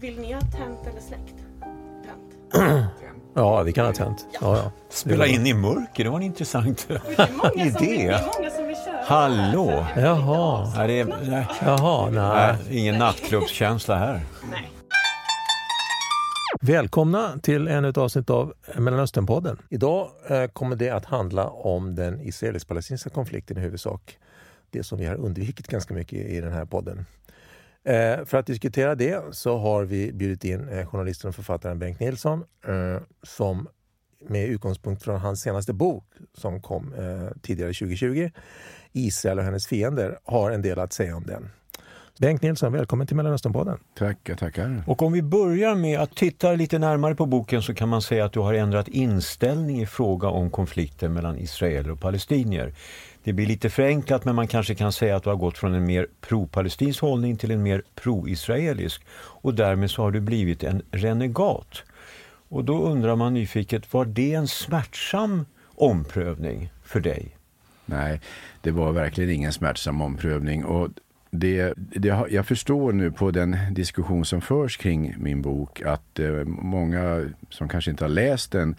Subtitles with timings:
[0.00, 1.34] Vill ni ha tänt eller släckt?
[2.52, 2.86] Tänt.
[3.34, 4.26] Ja, vi kan ha tänt.
[4.40, 4.72] Ja, ja.
[4.88, 6.98] Spela in i mörker, det var en intressant som
[7.54, 8.06] det idé.
[8.06, 9.04] är många som vill köra.
[9.04, 9.86] Hallå!
[9.96, 12.56] Jaha, Nej, det är, nej, jaha, nej.
[12.68, 14.20] nej, ingen nattklubbskänsla här.
[14.50, 14.70] Nej.
[16.60, 19.58] Välkomna till ännu ett avsnitt av Mellanösternpodden.
[19.68, 24.18] Idag eh, kommer det att handla om den israelisk-palestinska konflikten i huvudsak.
[24.70, 27.06] Det som vi har undvikit ganska mycket i den här podden.
[27.84, 32.00] Eh, för att diskutera det så har vi bjudit in eh, journalisten och författaren Bengt
[32.00, 33.68] Nilsson eh, som
[34.28, 38.30] med utgångspunkt från hans senaste bok som kom eh, tidigare 2020,
[38.92, 41.50] Israel och hennes fiender, har en del att säga om den.
[42.20, 43.78] Bengt Nilsson, välkommen till Mellanösternpodden.
[43.98, 44.82] Tackar, tackar.
[44.86, 48.24] Och om vi börjar med att titta lite närmare på boken så kan man säga
[48.24, 52.74] att du har ändrat inställning i fråga om konflikten mellan israeler och palestinier.
[53.24, 55.86] Det blir lite förenklat men man kanske kan säga att du har gått från en
[55.86, 59.02] mer pro-palestinsk hållning till en mer pro-israelisk
[59.42, 61.82] och därmed så har du blivit en renegat.
[62.48, 67.36] Och då undrar man nyfiket, var det en smärtsam omprövning för dig?
[67.86, 68.20] Nej,
[68.60, 70.64] det var verkligen ingen smärtsam omprövning.
[70.64, 70.88] Och
[71.30, 76.44] det, det, jag förstår nu på den diskussion som förs kring min bok att eh,
[76.44, 78.76] många som kanske inte har läst den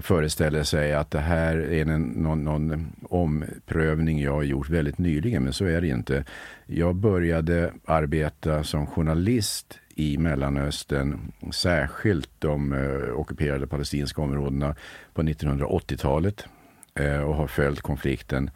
[0.00, 5.42] föreställer sig att det här är en, någon, någon omprövning jag har gjort väldigt nyligen,
[5.44, 6.24] men så är det inte.
[6.66, 14.74] Jag började arbeta som journalist i Mellanöstern, särskilt de eh, ockuperade palestinska områdena
[15.14, 16.46] på 1980-talet
[16.94, 18.50] eh, och har följt konflikten,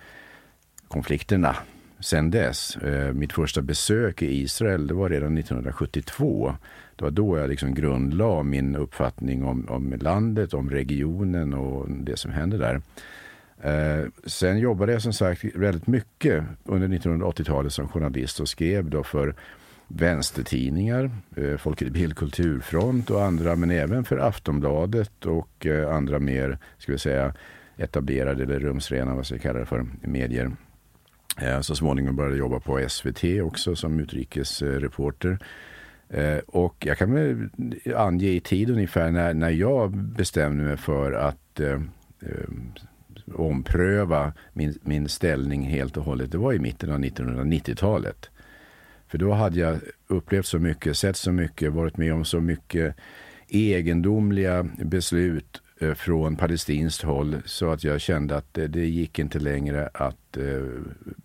[0.89, 1.56] konflikterna
[2.00, 2.77] sen dess.
[2.77, 6.56] Eh, mitt första besök i Israel det var redan 1972.
[6.98, 12.16] Det var då jag liksom grundlade min uppfattning om, om landet, om regionen och det
[12.16, 12.80] som hände där.
[13.60, 19.04] Eh, sen jobbade jag som sagt väldigt mycket under 1980-talet som journalist och skrev då
[19.04, 19.34] för
[19.88, 26.19] vänstertidningar, eh, Folket i Bild Kulturfront och andra, men även för Aftonbladet och eh, andra
[26.19, 27.34] mer, ska vi säga,
[27.76, 30.50] etablerade eller rumsrena, vad ska jag kalla det för, medier.
[31.41, 35.31] Eh, Så småningom började jag jobba på SVT också som utrikesreporter.
[35.31, 35.38] Eh,
[36.10, 37.48] Eh, och jag kan väl
[37.96, 41.80] ange i tid ungefär när, när jag bestämde mig för att eh,
[42.20, 42.48] eh
[43.34, 46.32] ompröva min, min ställning helt och hållet.
[46.32, 48.30] Det var i mitten av 1990-talet.
[49.08, 52.96] För då hade jag upplevt så mycket, sett så mycket, varit med om så mycket
[53.48, 55.62] egendomliga beslut
[55.97, 60.43] från palestinskt håll så att jag kände att det, det gick inte längre att eh,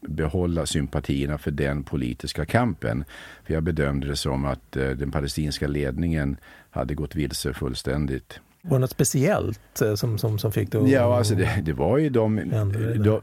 [0.02, 3.06] behålla sympatierna för den politiska kampen.
[3.44, 6.38] För jag bedömde det som att eh, den palestinska ledningen
[6.70, 8.40] hade gått vilse fullständigt.
[8.62, 10.90] Var det något speciellt eh, som, som, som fick dig att...
[10.90, 12.36] Ja, alltså det, det var ju de,
[13.04, 13.22] de,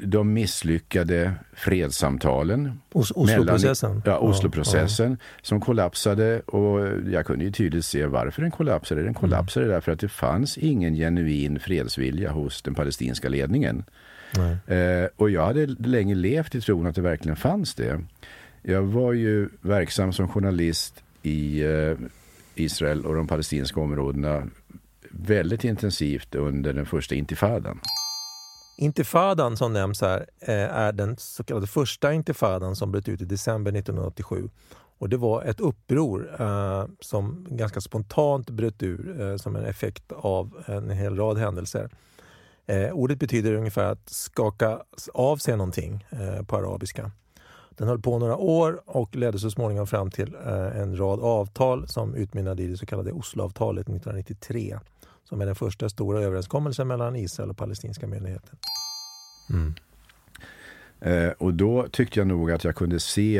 [0.00, 2.80] de misslyckade fredssamtalen.
[2.92, 3.90] Os- Osloprocessen?
[3.90, 9.02] Mellan, ja, Osloprocessen som kollapsade och jag kunde ju tydligt se varför den kollapsade.
[9.02, 13.84] Den kollapsade därför att det fanns ingen genuin fredsvilja hos den palestinska ledningen.
[14.66, 18.00] Eh, och jag hade länge levt i tron att det verkligen fanns det.
[18.62, 21.96] Jag var ju verksam som journalist i eh,
[22.54, 24.42] Israel och de palestinska områdena
[25.10, 27.80] väldigt intensivt under den första intifadan.
[28.76, 33.24] Intifadan som nämns här eh, är den så kallade första intifadan som bröt ut i
[33.24, 34.48] december 1987.
[34.98, 40.12] Och det var ett uppror eh, som ganska spontant bröt ur eh, som en effekt
[40.12, 41.90] av en hel rad händelser.
[42.66, 44.82] Eh, ordet betyder ungefär att skaka
[45.14, 47.10] av sig någonting eh, på arabiska.
[47.70, 51.88] Den höll på några år och ledde så småningom fram till eh, en rad avtal
[51.88, 54.78] som utmynnade i det så kallade Osloavtalet 1993
[55.24, 58.56] som är den första stora överenskommelsen mellan Israel och palestinska myndigheten.
[59.50, 59.74] Mm.
[61.00, 63.38] Eh, och då tyckte jag nog att jag kunde se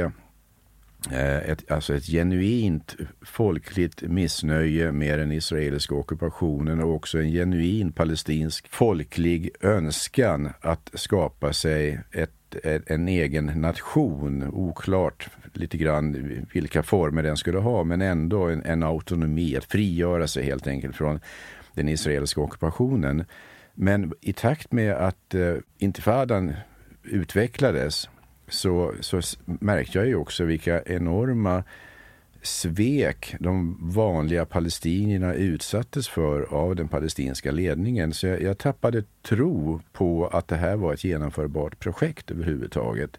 [1.11, 7.93] eh, ett, alltså ett genuint folkligt missnöje med den israeliska ockupationen och också en genuin
[7.93, 14.51] palestinsk folklig önskan att skapa sig ett, ett, en egen nation.
[14.53, 20.29] Oklart lite grann vilka former den skulle ha, men ändå en, en autonomi, att frigöra
[20.29, 21.21] sig helt enkelt från
[21.75, 23.25] den israeliska ockupationen.
[23.75, 26.55] Men i takt med att eh, intifadan
[27.03, 28.09] utvecklades
[28.49, 31.65] så, så märkte jag ju också vilka enorma
[32.43, 38.13] svek de vanliga palestinierna utsattes för av den palestinska ledningen.
[38.13, 43.19] Så jag, jag tappade tro på att det här var ett genomförbart projekt överhuvudtaget.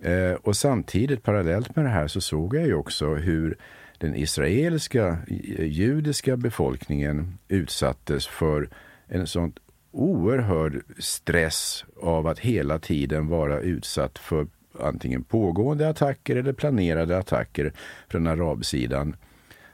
[0.00, 3.58] Eh, och samtidigt parallellt med det här så såg jag ju också hur
[3.98, 8.68] den israeliska eh, judiska befolkningen utsattes för
[9.08, 9.52] en sån
[9.90, 14.46] oerhörd stress av att hela tiden vara utsatt för
[14.80, 17.72] antingen pågående attacker eller planerade attacker
[18.08, 19.16] från arabsidan.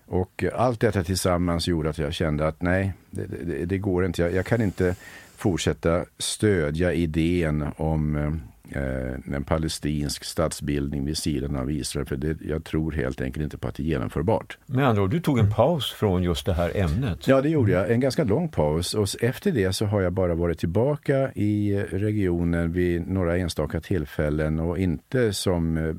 [0.07, 4.23] Och allt detta tillsammans gjorde att jag kände att nej, det, det, det går inte.
[4.23, 4.97] Jag, jag, kan inte
[5.37, 8.33] fortsätta stödja idén om eh,
[8.77, 12.07] eh, en palestinsk statsbildning vid sidan av Israel.
[12.07, 14.59] För det, jag tror helt enkelt inte på att det är genomförbart.
[14.67, 17.29] Med andra ord, du tog en paus från just det här ämnet?
[17.29, 17.91] Ja, det gjorde jag.
[17.91, 18.95] En ganska lång paus.
[18.95, 24.61] Och efter det så har jag bara varit tillbaka i regionen vid några enstaka tillfällen
[24.61, 25.95] och inte som eh,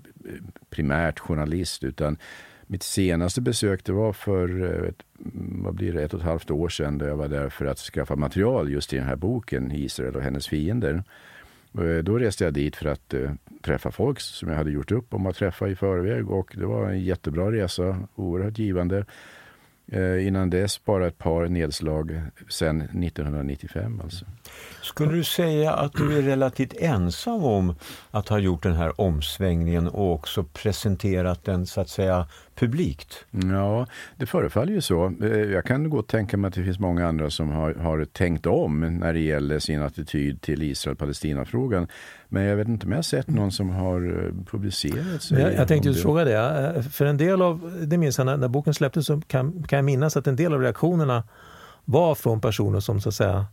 [0.70, 2.18] primärt journalist utan
[2.68, 5.04] mitt senaste besök det var för eh, ett,
[5.64, 7.78] vad blir det, ett och ett halvt år sedan då jag var där för att
[7.78, 11.04] skaffa material just till den här boken Israel och hennes fiender.
[11.78, 13.32] Eh, då reste jag dit för att eh,
[13.62, 16.90] träffa folk som jag hade gjort upp om att träffa i förväg och det var
[16.90, 19.06] en jättebra resa, oerhört givande.
[19.88, 24.26] Eh, innan dess bara ett par nedslag sen 1995 alltså.
[24.82, 27.76] Skulle du säga att du är relativt ensam om
[28.12, 33.26] att ha gjort den här omsvängningen och också presenterat den så att säga publikt?
[33.32, 33.88] Ja,
[34.18, 35.14] det förefaller ju så.
[35.22, 38.46] Eh, jag kan gott tänka mig att det finns många andra som har, har tänkt
[38.46, 41.88] om när det gäller sin attityd till Israel-Palestina-frågan.
[42.28, 45.42] Men jag vet inte om jag har sett någon som har eh, publicerat sig.
[45.42, 46.74] Jag, jag tänkte just fråga det.
[46.76, 49.78] Eh, för en del av, det minns jag när, när boken släpptes så kan, kan
[49.78, 51.24] jag minnas att en del av reaktionerna
[51.86, 53.46] var från personer som så att säga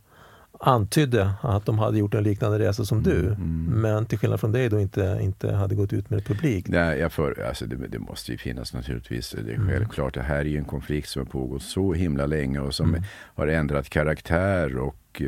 [0.59, 3.19] antydde att de hade gjort en liknande resa som du.
[3.19, 3.33] Mm.
[3.33, 3.81] mm.
[3.81, 6.67] Men till skillnad från dig då inte, inte hade gått ut med publik.
[6.67, 9.35] Nej, jag för, alltså det, det måste ju finnas naturligtvis.
[9.45, 9.67] Det är mm.
[9.67, 10.13] självklart.
[10.13, 13.03] Det här är ju en konflikt som har pågått så himla länge och som mm.
[13.35, 14.77] har ändrat karaktär.
[14.77, 15.27] Och eh,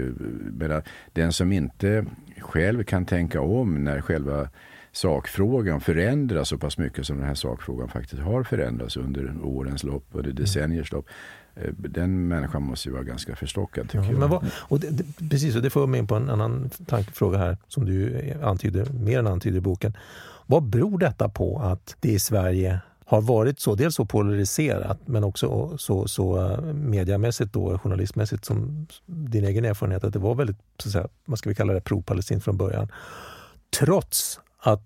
[0.51, 0.81] medan,
[1.13, 2.05] den som inte
[2.39, 4.49] själv kan tänka om när själva
[4.91, 10.05] sakfrågan förändras så pass mycket som den här sakfrågan faktiskt har förändrats under årens lopp,
[10.11, 10.35] och mm.
[10.35, 11.07] decenniers lopp.
[11.55, 13.89] Eh, den människan måste ju vara ganska förstockad.
[13.93, 16.69] Ja, men vad, och det, det, precis, och det får mig in på en annan
[16.87, 19.97] tankefråga här som du antyder, mer än antyder i boken.
[20.45, 25.23] Vad beror detta på att det i Sverige har varit så, dels så polariserat men
[25.23, 30.57] också så, så eh, mediamässigt då, journalistmässigt som din egen erfarenhet att det var väldigt,
[30.79, 32.91] så att säga, vad ska vi kalla det, pro-palestint från början.
[33.79, 34.81] Trots att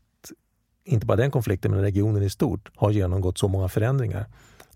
[0.83, 4.25] inte bara den konflikten men regionen i stort har genomgått så många förändringar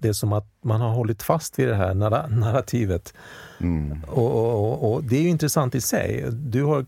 [0.03, 3.13] det är som att man har hållit fast vid det här narrativet.
[3.59, 4.03] Mm.
[4.07, 6.25] Och, och, och, Det är ju intressant i sig.
[6.31, 6.85] Du, har,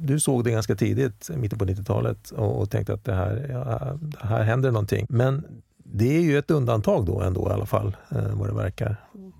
[0.00, 3.98] du såg det ganska tidigt, mitten på 90-talet, och, och, tänkte att det här, ja,
[4.00, 5.06] det här händer någonting.
[5.08, 5.44] Men
[5.84, 8.96] det är ju ett undantag då ändå i alla fall, eh, vad det verkar.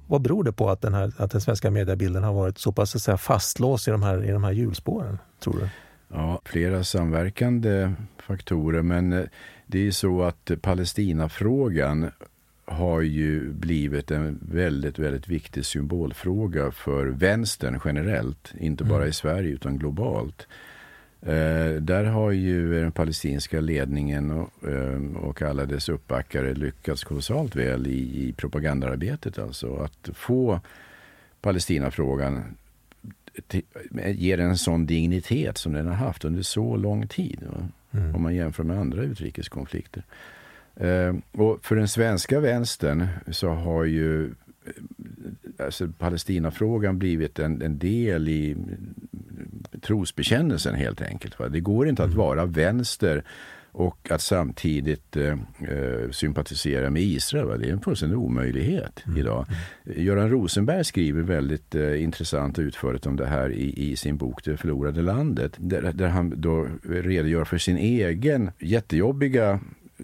[0.07, 2.91] Vad beror det på att den, här, att den svenska mediebilden har varit så pass
[2.91, 5.69] så säga, fastlåst i de, här, i de här hjulspåren, tror du?
[6.09, 7.93] Ja, flera samverkande
[8.27, 9.25] faktorer, men eh,
[9.67, 12.11] det är ju så att Palestinafrågan
[12.69, 18.53] har ju blivit en väldigt, väldigt viktig symbolfråga för vänstern generellt.
[18.59, 19.09] Inte bara mm.
[19.09, 20.47] i Sverige utan globalt.
[21.23, 27.57] Eh, där har ju den palestinska ledningen och, eh, och alla dess uppbackare lyckats kolossalt
[27.57, 29.39] väl i, i propagandaarbetet.
[29.39, 30.61] Alltså att få
[31.41, 32.57] Palestinafrågan
[34.15, 37.41] ger den en sån dignitet som den har haft under så lång tid.
[37.91, 38.15] Mm.
[38.15, 40.03] Om man jämför med andra utrikeskonflikter.
[40.81, 44.31] Eh, och för den svenska vänstern så har ju eh,
[45.65, 48.57] alltså Palestinafrågan blivit en, en del i
[49.83, 51.39] trosbekännelsen helt enkelt.
[51.39, 51.49] Va?
[51.49, 52.19] Det går inte att mm.
[52.19, 53.25] vara vänster
[53.73, 55.33] och att samtidigt eh,
[55.69, 57.47] eh, sympatisera med Israel.
[57.47, 57.57] Va?
[57.57, 59.19] Det är en fullständig omöjlighet mm.
[59.19, 59.47] idag.
[59.87, 60.05] Mm.
[60.05, 64.45] Göran Rosenberg skriver väldigt eh, intressant och utförligt om det här i, i sin bok
[64.45, 65.53] Det förlorade landet.
[65.57, 69.61] Där, där han då redogör för sin egen jättejobbiga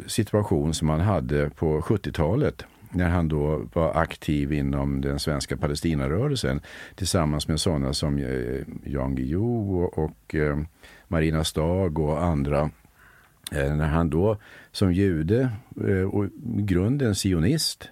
[0.07, 6.61] situation som han hade på 70-talet när han då var aktiv inom den svenska Palestinarörelsen
[6.95, 10.59] tillsammans med sådana som eh, Jan Guillou och eh,
[11.09, 12.71] Marina Stag och andra.
[13.53, 14.37] Eh, när han då
[14.73, 15.51] som jude
[16.13, 16.31] och i
[16.63, 17.89] grunden sionist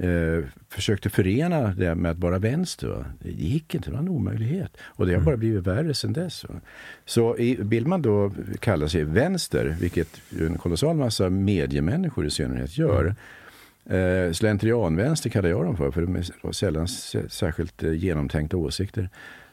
[0.00, 2.86] eh, försökte förena det med att vara vänster.
[2.86, 3.04] Va?
[3.18, 4.76] Det gick inte, det var en omöjlighet.
[4.82, 5.40] Och det har bara mm.
[5.40, 6.44] blivit värre sedan dess.
[6.48, 6.54] Va?
[7.04, 12.78] Så i, vill man då kalla sig vänster, vilket en kolossal massa mediemänniskor i synnerhet
[12.78, 13.14] gör,
[13.84, 14.26] mm.
[14.26, 16.88] eh, slentrianvänster kallar jag dem för, för de är sällan
[17.28, 19.08] särskilt eh, genomtänkta åsikter.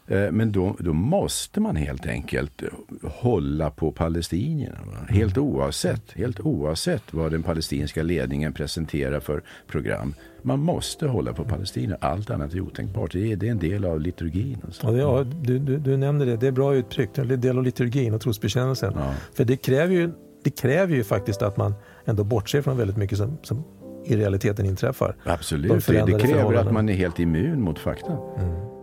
[0.08, 2.64] Eh, men då, då, måste man helt enkelt
[3.04, 4.78] hålla på palestinierna.
[4.86, 4.94] Va?
[5.10, 5.50] Helt, mm.
[5.50, 10.14] oavsett, helt oavsett vad den palestinska ledningen presenterar för program.
[10.42, 11.98] Man måste hålla på palestinierna.
[12.02, 13.12] Allt annat är otänkbart.
[13.12, 14.58] Det är, det är en del av liturgin.
[14.66, 14.98] Alltså.
[14.98, 16.38] Ja, du, du, du nämnde det.
[16.38, 17.16] Det är bra uttryckt.
[17.16, 18.94] Det är en del av liturgin och trosbekännelsen.
[18.96, 19.14] Ja.
[19.34, 20.12] För det kräver, ju,
[20.44, 21.74] det kräver ju faktiskt att man
[22.06, 23.64] ändå bortser från väldigt mycket som, som
[24.06, 25.16] i realiteten inträffar.
[25.24, 25.86] Absolut.
[25.86, 28.18] De det, det kräver att man är helt immun mot fakta.
[28.40, 28.77] Mm.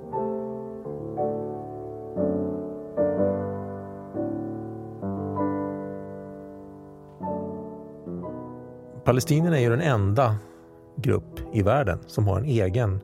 [9.05, 10.37] Palestinierna är ju den enda
[10.97, 13.01] grupp i världen som har en egen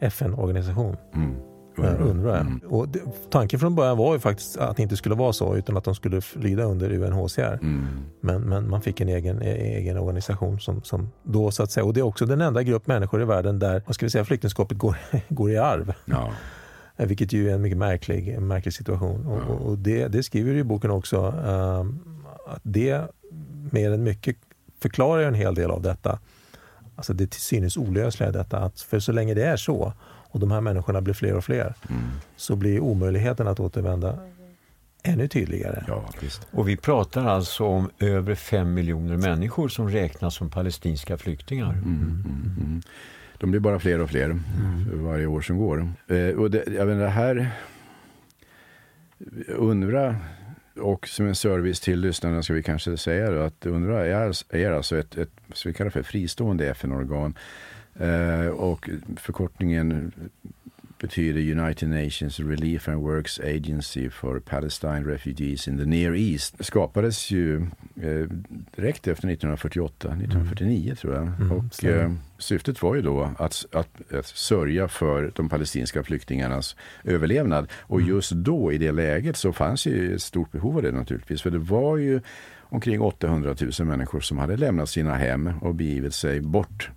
[0.00, 0.96] FN-organisation.
[1.14, 1.34] Mm.
[1.76, 2.10] UNRWA.
[2.10, 2.38] UNRWA.
[2.38, 2.58] Mm.
[2.58, 5.76] Och det, tanken från början var ju faktiskt att det inte skulle vara så utan
[5.76, 7.58] att de skulle lyda under UNHCR.
[7.62, 7.86] Mm.
[8.20, 11.94] Men, men man fick en egen, egen organisation som, som då så att säga, och
[11.94, 14.78] det är också den enda grupp människor i världen där vad ska vi säga, flyktingskapet
[14.78, 14.96] går,
[15.28, 15.94] går i arv.
[16.04, 16.30] Ja.
[16.96, 19.26] Eh, vilket ju är en mycket märklig, märklig situation.
[19.28, 19.54] Ja.
[19.54, 21.26] Och, och det, det, skriver du i boken också.
[21.26, 22.00] Um,
[22.46, 23.02] att det
[23.70, 24.36] mer än mycket
[24.82, 26.18] förklarar en hel del av detta.
[26.96, 28.58] Alltså det till synes olösliga i detta.
[28.58, 31.74] Att för så länge det är så och de här människorna blir fler och fler
[31.90, 32.02] mm.
[32.36, 34.18] så blir omöjligheten att återvända
[35.02, 35.84] ännu tydligare.
[35.88, 36.46] Ja, visst.
[36.50, 41.72] Och vi pratar alltså om över fem miljoner människor som räknas som palestinska flyktingar.
[41.72, 42.82] Mm, mm, mm.
[43.38, 44.40] De blir bara fler och fler mm.
[44.90, 45.92] för varje år som går.
[46.08, 47.50] Eh, och det, jag menar, det här...
[49.48, 50.16] UNRWA
[50.76, 54.98] och som en service till lyssnarna ska vi kanske säga att UNRWA är, är alltså
[54.98, 57.34] ett, ett, så vi kallar för fristående FN-organ.
[57.94, 60.12] Eh, och förkortningen
[61.02, 66.58] betyder United Nations Relief and Works Agency for Palestine Refugees in the Near East.
[66.58, 67.56] Det skapades ju
[68.02, 68.26] eh,
[68.76, 70.96] direkt efter 1948, 1949 mm.
[70.96, 71.22] tror jag.
[71.22, 76.76] Mm, och eh, syftet var ju då att, att, att sörja för de palestinska flyktingarnas
[77.04, 77.68] överlevnad.
[77.72, 78.10] Och mm.
[78.10, 81.42] just då i det läget så fanns ju ett stort behov av det naturligtvis.
[81.42, 82.20] För det var ju
[82.60, 86.90] omkring 800 000 människor som hade lämnat sina hem och begivit sig bort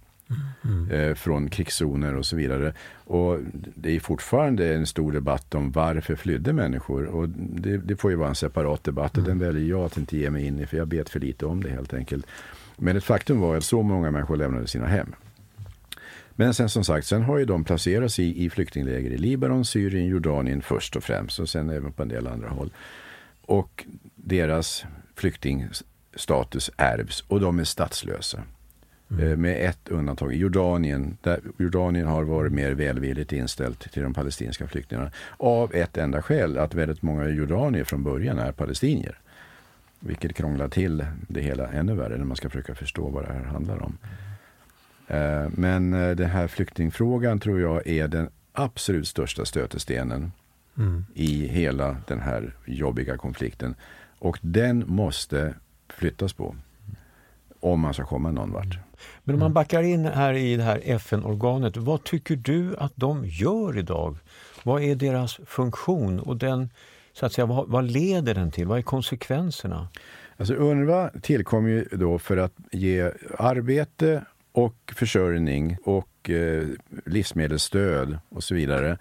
[0.65, 0.91] Mm.
[0.91, 2.73] Eh, från krigszoner och så vidare.
[3.03, 3.39] Och
[3.75, 7.05] det är fortfarande en stor debatt om varför flydde människor.
[7.05, 9.29] Och det, det får ju vara en separat debatt och mm.
[9.29, 11.63] den väljer jag att inte ge mig in i för jag vet för lite om
[11.63, 12.25] det helt enkelt.
[12.77, 15.15] Men ett faktum var att så många människor lämnade sina hem.
[16.31, 20.07] Men sen som sagt, sen har ju de placerats i, i flyktingläger i Libanon, Syrien,
[20.07, 22.71] Jordanien först och främst och sen även på en del andra håll.
[23.41, 28.43] Och deras flyktingstatus ärvs och de är statslösa.
[29.11, 29.31] Mm.
[29.31, 31.17] Eh, med ett undantag, Jordanien.
[31.21, 35.11] Där Jordanien har varit mer välvilligt inställt till de palestinska flyktingarna.
[35.37, 39.19] Av ett enda skäl, att väldigt många jordanier från början är palestinier.
[39.99, 43.43] Vilket krånglar till det hela ännu värre när man ska försöka förstå vad det här
[43.43, 43.97] handlar om.
[45.07, 50.31] Eh, men eh, den här flyktingfrågan tror jag är den absolut största stötestenen
[50.77, 51.05] mm.
[51.13, 53.75] i hela den här jobbiga konflikten.
[54.19, 55.53] Och den måste
[55.89, 56.55] flyttas på
[57.65, 58.79] om man ska komma någon vart.
[59.23, 63.25] Men om man backar in här i det här FN-organet, vad tycker du att de
[63.25, 64.17] gör idag?
[64.63, 66.69] Vad är deras funktion och den,
[67.13, 68.67] så att säga, vad, vad leder den till?
[68.67, 69.87] Vad är konsekvenserna?
[70.37, 76.67] Alltså UNRWA tillkom ju då för att ge arbete och försörjning och eh,
[77.05, 78.97] livsmedelsstöd och så vidare.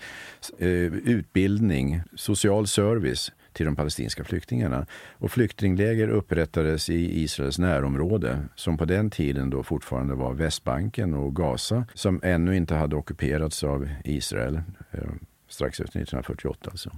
[0.59, 4.87] Eh, utbildning, social service till de palestinska flyktingarna.
[5.13, 11.37] Och flyktingläger upprättades i Israels närområde som på den tiden då fortfarande var Västbanken och
[11.37, 15.01] Gaza som ännu inte hade ockuperats av Israel eh,
[15.49, 16.71] strax efter 1948.
[16.71, 16.91] Alltså.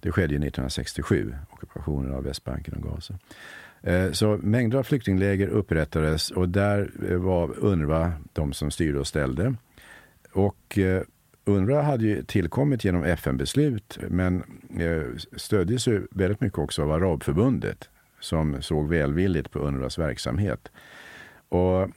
[0.00, 3.14] Det skedde 1967, ockupationen av Västbanken och Gaza.
[3.82, 9.06] Eh, så mängder av flyktingläger upprättades och där eh, var UNRWA de som styrde och
[9.06, 9.54] ställde.
[10.32, 10.78] Och
[11.44, 14.42] UNRWA hade ju tillkommit genom FN-beslut men
[14.78, 15.02] eh,
[15.36, 17.88] stöddes ju väldigt mycket också av Arabförbundet
[18.20, 20.68] som såg välvilligt på UNRWAs verksamhet.
[21.48, 21.88] Och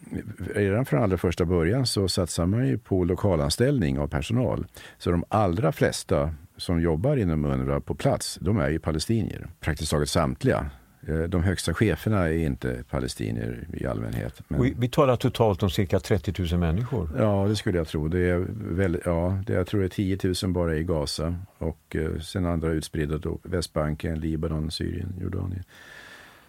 [0.55, 4.65] redan från allra första början så satsar man ju på lokalanställning av personal.
[4.97, 9.47] Så de allra flesta som jobbar inom UNRWA på plats, de är ju palestinier.
[9.59, 10.69] Praktiskt taget samtliga.
[11.07, 14.41] Eh, de högsta cheferna är inte palestinier i allmänhet.
[14.47, 14.61] Men...
[14.61, 17.09] Vi, vi talar totalt om cirka 30 000 människor.
[17.17, 18.07] Ja, det skulle jag tro.
[18.07, 21.95] Det är väl, ja, det, jag tror det är 10 000 bara i Gaza och
[21.95, 25.63] eh, sen andra utspridda på Västbanken, Libanon, Syrien, Jordanien.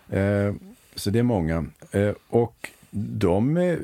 [0.08, 0.54] Eh,
[0.94, 1.66] så det är många.
[1.90, 3.78] Eh, och de är,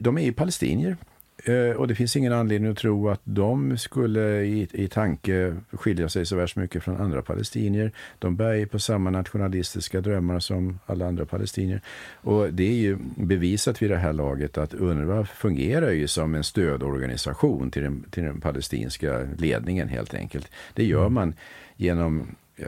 [0.00, 0.96] de är palestinier.
[1.36, 6.08] Eh, och det finns ingen anledning att tro att de skulle i, i tanke skilja
[6.08, 7.92] sig så värst mycket från andra palestinier.
[8.18, 11.80] De bär ju på samma nationalistiska drömmar som alla andra palestinier.
[12.14, 16.44] Och det är ju bevisat vid det här laget att UNRWA fungerar ju som en
[16.44, 20.50] stödorganisation till den, till den palestinska ledningen helt enkelt.
[20.74, 21.34] Det gör man
[21.76, 22.26] genom
[22.56, 22.66] eh,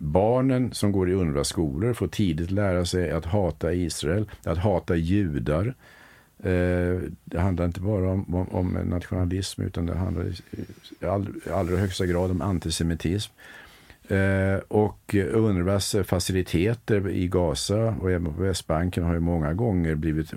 [0.00, 5.74] Barnen som går i UNRWA-skolor får tidigt lära sig att hata Israel, att hata judar,
[5.74, 5.74] Eh,
[7.24, 10.34] det handlar inte bara om, om, om nationalism utan det handlar i
[11.06, 13.32] all, allra högsta grad om antisemitism.
[14.08, 20.32] Eh, och UNRWAs faciliteter i Gaza och även på Västbanken har ju många gånger blivit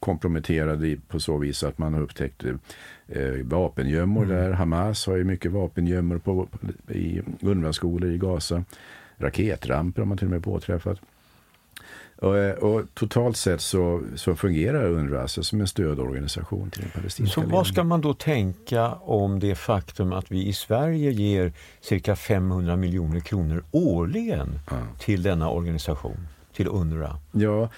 [0.00, 2.44] komprometterade på så vis att man har upptäckt
[3.08, 4.36] eh, vapengömmor mm.
[4.36, 4.50] där.
[4.52, 6.48] Hamas har ju mycket vapengömmor på,
[6.88, 8.64] i UNRWA-skolor i Gaza.
[9.16, 11.00] Raketramper har man till och med påträffat.
[12.18, 17.40] Och, och, totalt sett så, så fungerar UNRWA alltså som en stödorganisation till den palestinska
[17.40, 22.16] Så vad ska man då tänka om det faktum att vi i Sverige ger cirka
[22.16, 24.76] 500 miljoner kronor årligen ja.
[24.98, 27.18] till denna organisation, till UNRWA?
[27.32, 27.68] Ja,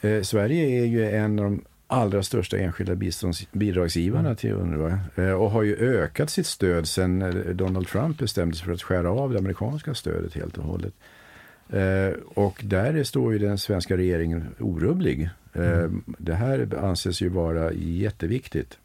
[0.00, 2.94] eh, Sverige är ju en av de allra största enskilda
[3.52, 8.56] bidragsgivarna till UNRWA eh, och har ju ökat sitt stöd sen eh, Donald Trump bestämde
[8.56, 10.94] sig för att skära av det amerikanska stödet helt och hållet.
[11.70, 15.30] Eh, och där står ju den svenska regeringen orubblig.
[15.54, 16.02] Mm.
[16.18, 18.78] Det här anses ju vara jätteviktigt.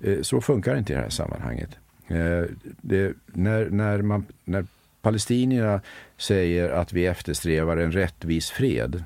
[0.00, 1.70] Eh, så funkar det inte i det här sammanhanget.
[2.10, 4.66] Eh, det, när, när, man, när
[5.02, 5.80] palestinierna
[6.16, 9.04] säger att vi eftersträvar en rättvis fred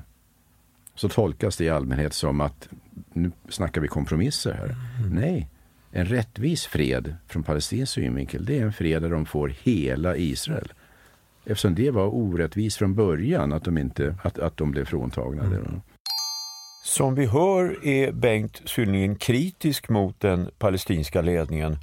[0.95, 2.69] så tolkas det i allmänhet som att
[3.13, 4.75] nu snackar vi kompromisser här.
[4.99, 5.15] Mm.
[5.15, 5.49] Nej,
[5.91, 10.73] en rättvis fred från palestinsk synvinkel det är en fred där de får hela Israel.
[11.45, 15.81] Eftersom det var orättvist från början att de, inte, att, att de blev fråntagna mm.
[16.83, 21.77] Som vi hör är Bengt synnerligen kritisk mot den palestinska ledningen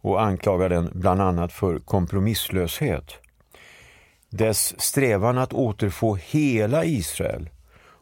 [0.00, 3.12] och anklagar den bland annat för kompromisslöshet.
[4.30, 7.48] Dess strävan att återfå hela Israel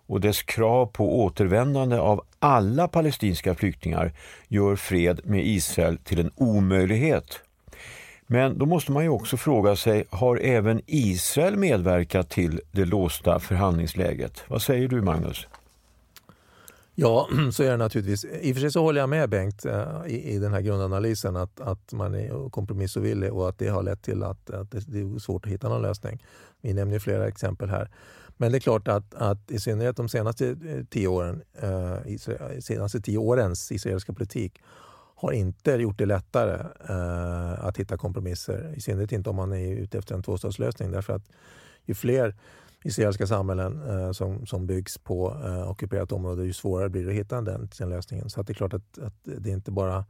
[0.06, 4.12] och dess krav på återvändande av alla palestinska flyktingar
[4.48, 7.40] gör fred med Israel till en omöjlighet.
[8.26, 13.40] Men då måste man ju också fråga sig, har även Israel medverkat till det låsta
[13.40, 14.44] förhandlingsläget?
[14.48, 15.46] Vad säger du Magnus?
[16.98, 18.24] Ja, så är det naturligtvis.
[18.24, 21.37] I och för sig så håller jag med Bengt eh, i, i den här grundanalysen
[21.37, 25.18] att, att man är kompromissovillig och att det har lett till att, att det är
[25.18, 26.24] svårt att hitta någon lösning.
[26.61, 27.90] Vi nämner flera exempel här.
[28.37, 33.00] Men det är klart att, att i synnerhet de senaste eh, tio åren, eh, senaste
[33.00, 34.62] tio årens israeliska politik
[35.16, 38.74] har inte gjort det lättare eh, att hitta kompromisser.
[38.76, 41.28] I synnerhet inte om man är ute efter en tvåstatslösning därför att
[41.85, 42.35] ju fler
[42.87, 47.16] israeliska samhällen eh, som, som byggs på eh, ockuperat område, ju svårare blir det att
[47.16, 48.31] hitta den, den lösningen.
[48.31, 50.05] Så att det är klart att, att det är inte bara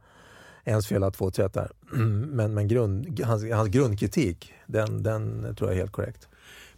[0.65, 1.71] ens fel att få ett där.
[2.31, 6.27] Men, men grund, hans, hans grundkritik, den, den tror jag är helt korrekt.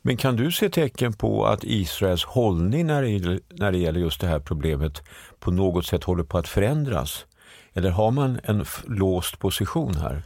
[0.01, 4.21] Men kan du se tecken på att Israels hållning när det, när det gäller just
[4.21, 5.03] det här problemet
[5.39, 7.25] på något sätt håller på att förändras?
[7.73, 10.23] Eller har man en låst position här?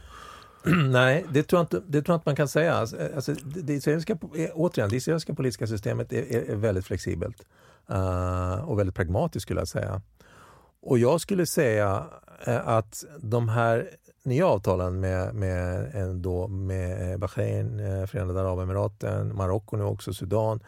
[0.90, 2.74] Nej, det tror, jag inte, det tror jag inte man kan säga.
[2.74, 6.86] Alltså, eh, alltså det, israeliska, eh, återigen, det israeliska politiska systemet är, är, är väldigt
[6.86, 7.46] flexibelt
[7.90, 10.02] uh, och väldigt pragmatiskt skulle jag säga.
[10.82, 12.06] Och jag skulle säga
[12.48, 13.90] uh, att de här
[14.22, 20.60] nya avtalen med, med, då, med Bahrain, uh, Förenade Arabemiraten, Marocko nu också, Sudan.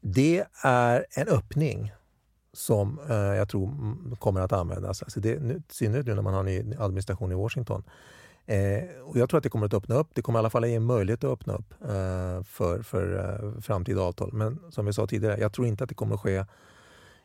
[0.00, 1.92] Det är en öppning
[2.56, 3.70] som eh, jag tror
[4.16, 5.02] kommer att användas.
[5.02, 7.82] Alltså det, nu, I synnerhet nu när man har ny administration i Washington.
[8.46, 10.08] Eh, och jag tror att det kommer att öppna upp.
[10.12, 13.18] Det kommer i alla fall ge en möjlighet att öppna upp eh, för, för
[13.54, 14.30] eh, framtida avtal.
[14.32, 16.44] Men som vi sa tidigare, jag tror inte att det kommer att ske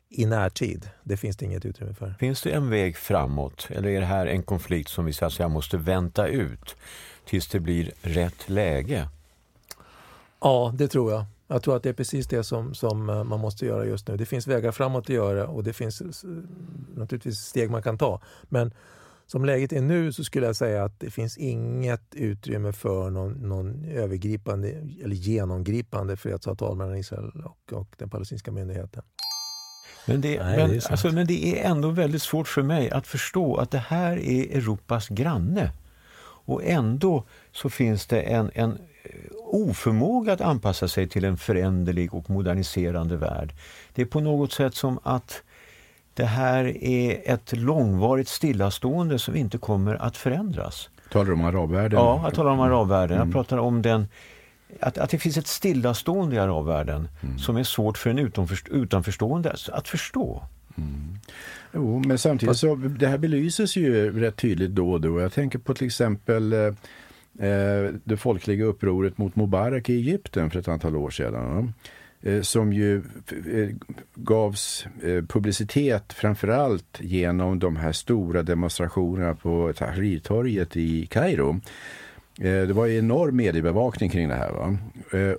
[0.10, 0.90] i närtid.
[1.04, 2.14] Det finns det inget utrymme för.
[2.20, 5.34] Finns det en väg framåt eller är det här en konflikt som vi så att
[5.34, 6.76] säga, måste vänta ut
[7.26, 9.08] tills det blir rätt läge?
[10.42, 11.26] Ja, det tror jag.
[11.48, 14.18] Jag tror att det är precis det som, som eh, man måste göra just nu.
[14.18, 16.24] Det finns vägar framåt att göra och det finns s-
[16.96, 18.22] naturligtvis steg man kan ta.
[18.44, 18.72] Men
[19.32, 23.32] som läget är nu så skulle jag säga att det finns inget utrymme för någon,
[23.32, 24.70] någon övergripande
[25.04, 29.04] eller genomgripande fredsavtal mellan Israel och, och den palestinska myndigheten.
[30.08, 30.92] Men det, Nej, det är men, sant.
[30.92, 34.58] alltså, men det är ändå väldigt svårt för mig att förstå att det här är
[34.58, 35.72] Europas granne.
[36.46, 38.72] Och ändå så finns det en, en
[39.04, 43.54] eh, oförmåga att anpassa sig till en föränderlig och moderniserande värld.
[43.94, 45.44] Det är på något sätt som att
[46.14, 50.90] det här är ett långvarigt stillastående som inte kommer att förändras.
[51.12, 52.00] Talar du om arabvärlden?
[52.00, 53.18] Ja, jag talar om arabvärlden.
[53.18, 53.28] Mm.
[53.28, 54.08] Jag pratar om den
[54.80, 57.38] att, att det finns ett stillastående i arabvärlden Mm.
[57.40, 60.44] som är svårt för en utanförst- utanförstående att förstå.
[61.74, 65.22] Jo, men samtidigt så, det här belyses ju rätt tydligt då och då.
[65.22, 66.60] Jag tänker på till exempel eh,
[67.50, 71.74] eh, det folkliga upproret mot Mubarak i Egypten för ett antal år sedan.
[72.24, 73.70] Eh, som ju eh,
[74.16, 81.60] gavs eh, publicitet framförallt genom de här stora demonstrationerna på Tahrirtorget i Kairo.
[82.36, 84.52] Det var ju enorm mediebevakning kring det här.
[84.52, 84.78] Va?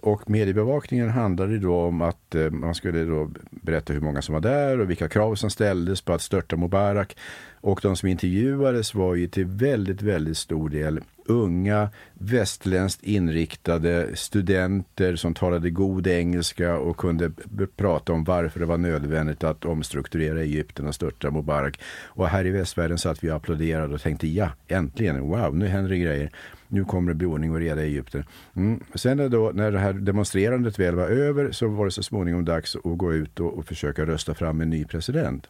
[0.03, 4.81] Och mediebevakningen handlade då om att man skulle då berätta hur många som var där
[4.81, 7.16] och vilka krav som ställdes på att störta Mubarak.
[7.62, 15.16] Och de som intervjuades var ju till väldigt, väldigt stor del unga, västländskt inriktade studenter
[15.16, 17.31] som talade god engelska och kunde
[17.77, 21.81] prata om varför det var nödvändigt att omstrukturera Egypten och störta Mubarak.
[22.05, 25.90] Och här i västvärlden satt vi och applåderade och tänkte ja, äntligen, wow, nu händer
[25.90, 26.31] det grejer.
[26.68, 28.25] Nu kommer det bli ordning och reda i Egypten.
[28.57, 28.81] Mm.
[28.94, 32.44] Sen när, då, när det här demonstrerandet väl var över så var det så småningom
[32.44, 35.48] dags att gå ut och, och försöka rösta fram en ny president.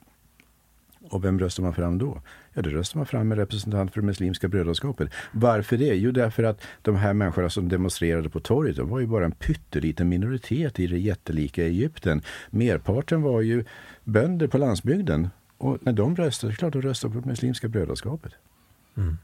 [1.12, 2.20] Och vem röstar man fram då?
[2.53, 5.11] Ja, då röstar man fram en representant för det Muslimska brödraskapet.
[5.33, 5.94] Varför det?
[5.94, 9.33] Jo, därför att de här människorna som demonstrerade på torget, de var ju bara en
[9.33, 12.22] pytteliten minoritet i det jättelika Egypten.
[12.51, 13.64] Merparten var ju
[14.05, 15.29] bönder på landsbygden.
[15.59, 18.33] Och när de röstade, det är klart de röstade på det Muslimska brödraskapet.
[18.96, 19.18] Mm.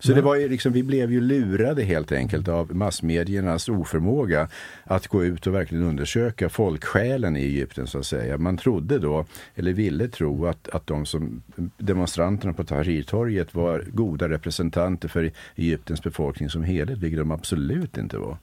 [0.00, 4.48] Så det var ju liksom, vi blev ju lurade helt enkelt av massmediernas oförmåga
[4.84, 8.38] att gå ut och verkligen undersöka folksjälen i Egypten så att säga.
[8.38, 11.42] Man trodde då, eller ville tro, att, att de som
[11.78, 18.18] demonstranterna på Tahrirtorget var goda representanter för Egyptens befolkning som helhet, vilket de absolut inte
[18.18, 18.36] var.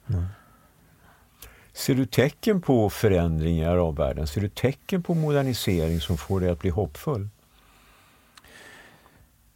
[1.72, 4.26] Ser du tecken på förändring i arabvärlden?
[4.26, 7.28] Ser du tecken på modernisering som får dig att bli hoppfull?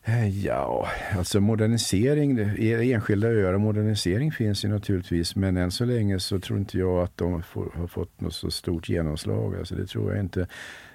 [0.05, 0.89] Eh, Ja,
[1.19, 6.59] alltså modernisering, enskilda öar och modernisering finns ju naturligtvis, men än så länge så tror
[6.59, 9.57] inte jag att de får, har fått något så stort genomslag.
[9.59, 10.47] Alltså det tror jag inte.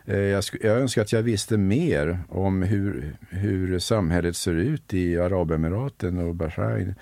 [0.05, 5.17] Eh, Jag, jag önskar att jag visste mer om hur, hur samhället ser ut i
[5.19, 6.95] Arabemiraten och Bahrain.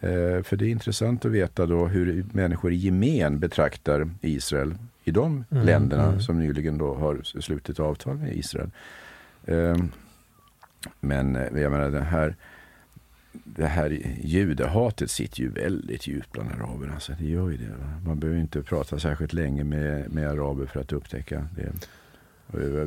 [0.00, 5.10] Eh, För det är intressant att veta då hur människor i gemen betraktar Israel i
[5.10, 6.20] de Mm, länderna mm.
[6.20, 8.70] som nyligen då har slutit avtal med Israel.
[11.00, 12.36] Men eh, jag menar det här,
[13.32, 13.90] det här
[14.24, 16.94] judehatet sitter ju väldigt djupt bland araberna.
[16.94, 17.74] Alltså, det gör ju det.
[18.04, 21.72] Man behöver inte prata särskilt länge med, med araber för att upptäcka det.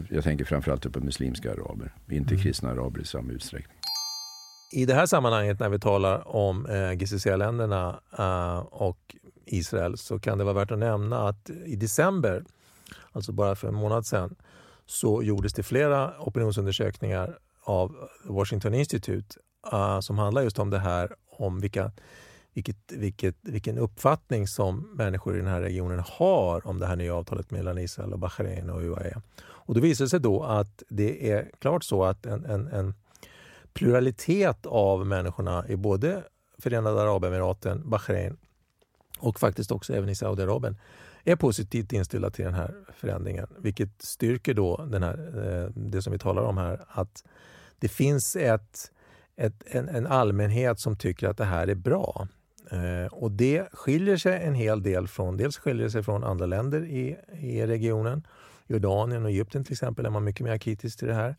[0.10, 2.44] Jag tänker framförallt på muslimska araber, inte Mm.
[2.44, 3.78] kristna araber i samma utsträckning.
[4.72, 10.38] I det här sammanhanget när vi talar om eh, GCC-länderna eh, och Israel så kan
[10.38, 12.44] det vara värt att nämna att i december,
[13.12, 14.36] alltså bara för en månad sedan,
[14.86, 17.38] så gjordes det flera opinionsundersökningar
[17.70, 19.40] av Washington Institute
[19.74, 21.92] uh, som handlar just om det här, om vilka,
[22.54, 27.16] vilket, vilket, vilken uppfattning som människor i den här regionen har om det här nya
[27.16, 29.22] avtalet mellan Israel och Bahrain och UAE.
[29.42, 32.94] Och då visar det sig då att det är klart så att en, en, en
[33.74, 36.24] pluralitet av människorna i både
[36.58, 38.38] Förenade Arabemiraten, Bahrain
[39.20, 40.78] och faktiskt också även i Saudiarabien
[41.24, 43.48] är positivt inställda till den här förändringen.
[43.58, 47.24] Vilket styrker då den här, eh, det som vi talar om här, att
[47.80, 48.92] det finns ett,
[49.36, 52.28] ett, en, en allmänhet som tycker att det här är bra.
[52.72, 56.46] Eh, och det skiljer sig en hel del från, dels skiljer det sig från andra
[56.46, 58.28] länder i, i regionen.
[58.68, 61.36] Jordanien och Egypten till exempel är man mycket mer kritisk till det här.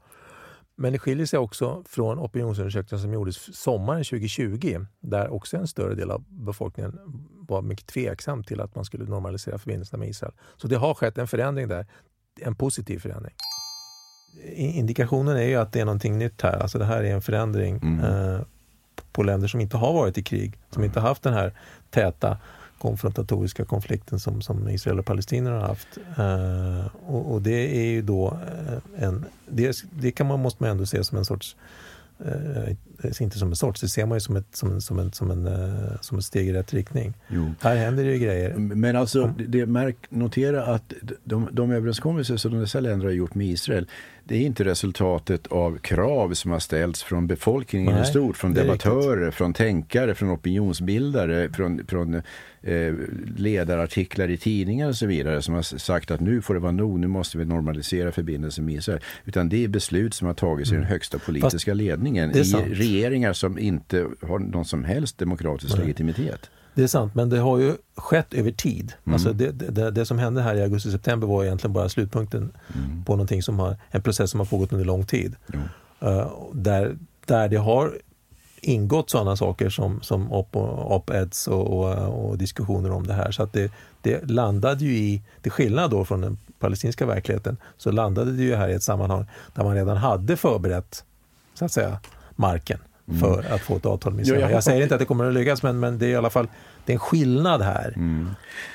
[0.77, 5.95] Men det skiljer sig också från opinionsundersökningar som gjordes sommaren 2020 där också en större
[5.95, 6.99] del av befolkningen
[7.49, 10.33] var mycket tveksam till att man skulle normalisera förbindelserna med Israel.
[10.57, 11.87] Så det har skett en förändring där,
[12.41, 13.35] en positiv förändring.
[14.55, 16.59] Indikationen är ju att det är någonting nytt här.
[16.63, 18.01] Alltså det här är en förändring Mm.
[18.05, 18.41] eh,
[19.13, 21.53] på länder som inte har varit i krig, som inte har haft den här
[21.91, 22.39] täta
[22.79, 25.89] konfrontatoriska konflikten som, som Israel och Palestina har haft.
[26.19, 30.71] Eh, och, och det är ju då eh, en, det, det kan man, måste man
[30.71, 31.57] ändå se som en sorts
[32.19, 32.77] eh,
[33.21, 35.47] inte som en sorts, det ser man ju som ett, som, som, en, som, en,
[35.47, 37.15] eh, som ett steg i rätt riktning.
[37.29, 37.55] Jo.
[37.61, 38.55] Här händer det ju grejer.
[38.57, 40.93] Men alltså, det, märk, notera att
[41.25, 43.87] de, de överenskommelser som dessa länder har gjort med Israel,
[44.25, 48.55] det är inte resultatet av krav som har ställts från befolkningen Nej, i stort, från
[48.55, 52.15] debattörer, från tänkare, från opinionsbildare, från, från
[52.63, 52.95] eh,
[53.37, 56.99] ledarartiklar i tidningar och så vidare som har sagt att nu får det vara nog,
[56.99, 59.01] nu måste vi normalisera förbindelsen med Israel.
[59.25, 62.75] Utan det är beslut som har tagits i den högsta politiska ledningen det är i.
[62.91, 65.83] regeringar som inte har någon som helst demokratisk Nej.
[65.83, 66.51] legitimitet.
[66.75, 68.93] Det är sant, men det har ju skett över tid.
[69.05, 69.15] Mm.
[69.15, 73.05] Alltså det, det, det som hände här i augusti-september var egentligen bara slutpunkten Mm.
[73.05, 75.37] på någonting som har, en process som har pågått under lång tid.
[76.01, 77.99] Eh, där, där det har
[78.63, 80.57] ingått sådana saker som, som op-
[80.91, 83.31] op-eds och, och, och diskussioner om det här.
[83.31, 83.73] Så att det,
[84.03, 88.55] det landade ju i, till skillnad då från den palestinska verkligheten, så landade det ju
[88.55, 91.05] här i ett sammanhang där man redan hade förberett
[91.55, 91.99] så att säga,
[92.41, 92.79] marken
[93.21, 94.23] för att få ett avtal med Mm.
[94.23, 94.41] Israel.
[94.41, 96.31] jag jag, säger inte att det kommer att lyckas, men, men det är i alla
[96.31, 96.49] fall
[96.85, 97.93] det är en skillnad här.
[97.97, 98.29] Mm.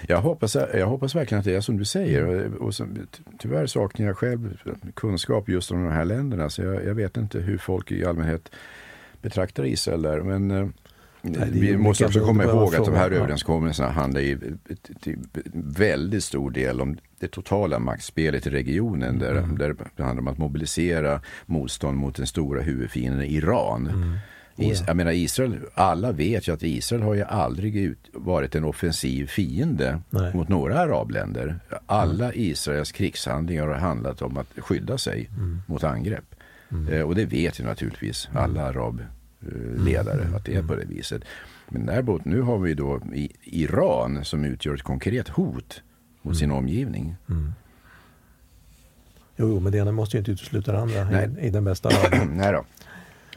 [0.07, 2.25] Jag, hoppas, jag hoppas verkligen att det är som du säger.
[2.25, 4.57] Och, och som, ty- tyvärr saknar jag själv
[4.93, 6.49] kunskap just om de här länderna.
[6.49, 8.51] Så jag, jag vet inte hur folk i allmänhet
[9.21, 10.21] betraktar Israel där.
[10.21, 10.73] Men
[11.33, 14.37] är vi ju måste också komma ihåg att de här överenskommelserna handlar i
[15.01, 15.17] till
[15.53, 19.19] väldigt stor del om det totala maktspelet i regionen.
[19.19, 19.57] Där, Mm.
[19.57, 23.87] där det handlar om att mobilisera motstånd mot den stora huvudfienden Iran.
[23.87, 24.17] Mm.
[24.57, 24.83] Is, Oh ja.
[24.87, 29.27] jag menar Israel, alla vet ju att Israel har ju aldrig ut, varit en offensiv
[29.27, 30.33] fiende Nej.
[30.33, 31.59] mot några arabländer.
[31.85, 35.61] Alla Israels krigshandlingar har handlat om att skydda sig Mm.
[35.67, 36.35] mot angrepp.
[36.91, 38.73] Eh, och det vet ju naturligtvis alla
[39.45, 40.35] arabledare Mm.
[40.35, 41.23] att det är på det viset.
[41.69, 43.01] Men däremot, nu har vi då
[43.43, 45.81] Iran som utgör ett konkret hot
[46.21, 47.15] mot sin omgivning.
[47.29, 47.53] Mm.
[49.37, 51.29] Jo, jo, men det ena måste ju inte utesluta det andra Nej.
[51.41, 52.25] i, i den bästa av världar.
[52.25, 52.65] Nej då.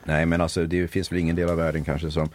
[0.05, 2.29] Nej, men alltså det finns väl ingen del av världen kanske som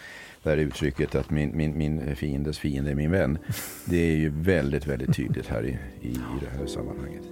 [0.44, 3.38] där uttrycket att min, min, min fiendes fiende är min vän.
[3.86, 7.24] Det är ju väldigt, väldigt tydligt här i, i, i det här sammanhanget.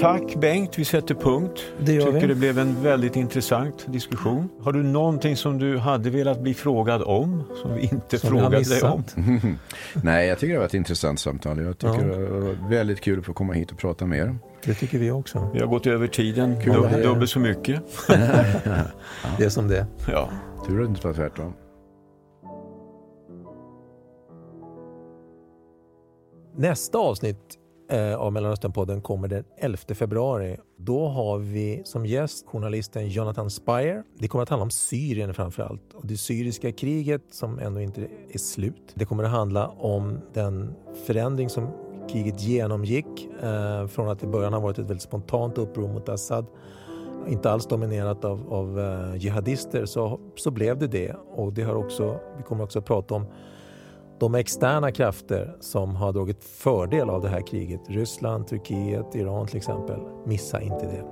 [0.00, 1.60] Tack Bengt, vi sätter punkt.
[1.80, 2.26] Det gör tycker vi.
[2.26, 4.48] det blev en väldigt intressant diskussion.
[4.60, 8.62] Har du någonting som du hade velat bli frågad om, som vi inte Som frågade
[8.68, 9.04] dig om?
[10.02, 11.58] Nej, jag tycker det var ett intressant samtal.
[11.62, 12.16] Jag tycker Ja.
[12.18, 14.38] det var väldigt kul att få komma hit och prata med er.
[14.64, 15.50] Det tycker vi också.
[15.54, 16.72] Vi har gått över tiden, Kul.
[16.74, 17.82] Dub- dubbelt så mycket.
[19.38, 19.86] Det är som det är.
[20.08, 20.28] Ja.
[20.66, 21.52] Tur att det inte var tvärtom.
[26.56, 27.57] Nästa avsnitt
[27.90, 30.56] Eh, av Mellanösternpodden kommer den 11 februari.
[30.76, 34.02] Då har vi som gäst journalisten Jonathan Spire.
[34.18, 38.08] Det kommer att handla om Syrien framför allt och det syriska kriget som ännu inte
[38.32, 38.92] är slut.
[38.94, 40.74] Det kommer att handla om den
[41.06, 41.68] förändring som
[42.10, 46.46] kriget genomgick eh, från att i början ha varit ett väldigt spontant uppror mot Assad
[47.28, 51.16] inte alls dominerat av, av eh, jihadister så, så blev det det.
[51.30, 53.26] Och det har också, vi kommer också att prata om
[54.20, 57.80] de externa krafter som har dragit fördel av det här kriget.
[57.88, 60.00] Ryssland, Turkiet, Iran till exempel.
[60.26, 61.04] Missa inte det.